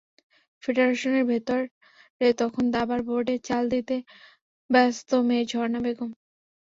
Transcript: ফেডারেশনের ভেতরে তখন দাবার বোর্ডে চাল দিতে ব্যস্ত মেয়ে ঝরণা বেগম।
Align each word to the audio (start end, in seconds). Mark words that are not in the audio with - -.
ফেডারেশনের 0.63 1.25
ভেতরে 1.29 1.65
তখন 2.37 2.63
দাবার 2.73 3.01
বোর্ডে 3.07 3.35
চাল 3.47 3.63
দিতে 3.73 3.95
ব্যস্ত 4.69 5.09
মেয়ে 5.27 5.45
ঝরণা 5.51 5.79
বেগম। 5.85 6.09